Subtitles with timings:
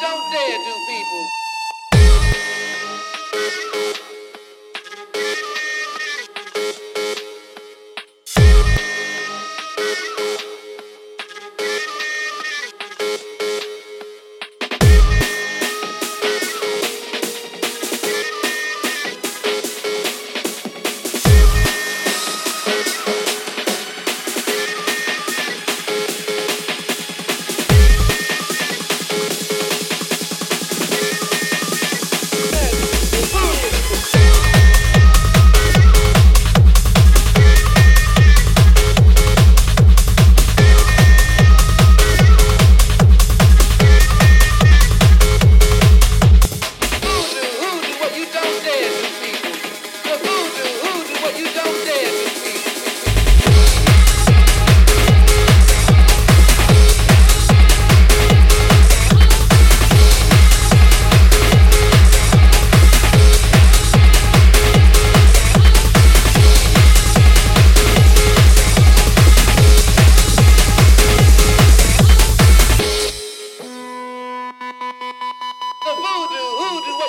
[0.00, 1.39] Don't dare do people.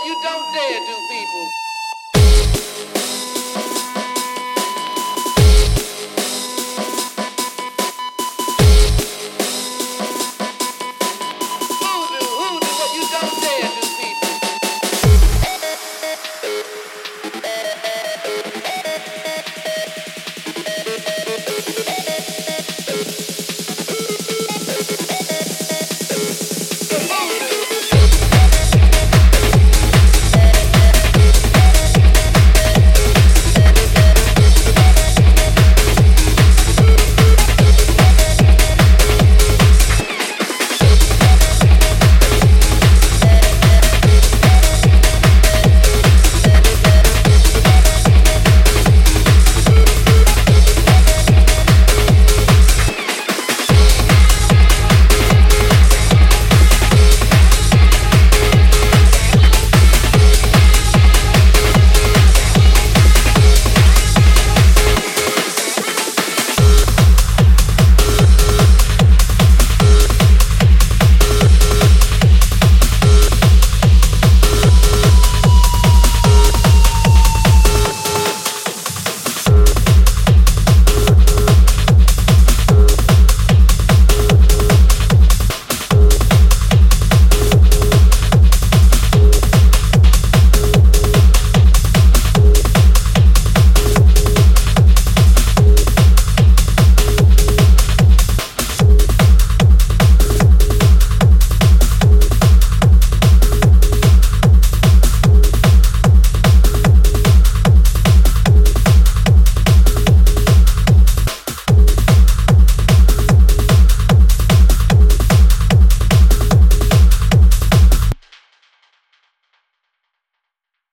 [0.05, 1.60] you don't dare do, people.